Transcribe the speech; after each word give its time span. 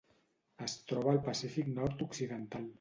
Es 0.67 0.75
troba 0.93 1.13
al 1.13 1.21
Pacífic 1.29 1.71
nord-occidental. 1.77 2.69